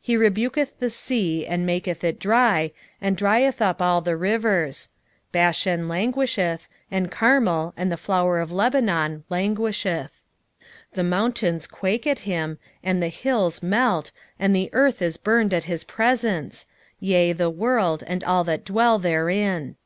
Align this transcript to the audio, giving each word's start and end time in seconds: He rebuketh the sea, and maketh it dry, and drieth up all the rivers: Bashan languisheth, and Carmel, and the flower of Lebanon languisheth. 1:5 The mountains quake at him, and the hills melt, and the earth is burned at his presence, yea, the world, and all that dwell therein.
He 0.02 0.16
rebuketh 0.18 0.78
the 0.80 0.90
sea, 0.90 1.46
and 1.46 1.64
maketh 1.64 2.04
it 2.04 2.18
dry, 2.18 2.72
and 3.00 3.16
drieth 3.16 3.62
up 3.62 3.80
all 3.80 4.02
the 4.02 4.18
rivers: 4.18 4.90
Bashan 5.32 5.88
languisheth, 5.88 6.68
and 6.90 7.10
Carmel, 7.10 7.72
and 7.74 7.90
the 7.90 7.96
flower 7.96 8.38
of 8.38 8.52
Lebanon 8.52 9.24
languisheth. 9.30 10.20
1:5 10.90 10.92
The 10.92 11.04
mountains 11.04 11.66
quake 11.66 12.06
at 12.06 12.18
him, 12.28 12.58
and 12.84 13.02
the 13.02 13.08
hills 13.08 13.62
melt, 13.62 14.12
and 14.38 14.54
the 14.54 14.68
earth 14.74 15.00
is 15.00 15.16
burned 15.16 15.54
at 15.54 15.64
his 15.64 15.84
presence, 15.84 16.66
yea, 17.00 17.32
the 17.32 17.48
world, 17.48 18.04
and 18.06 18.22
all 18.24 18.44
that 18.44 18.66
dwell 18.66 18.98
therein. 18.98 19.76